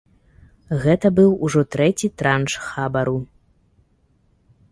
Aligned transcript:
Гэта 0.83 1.07
быў 1.19 1.35
ужо 1.49 1.61
трэці 1.75 2.07
транш 2.21 2.51
хабару. 2.69 3.15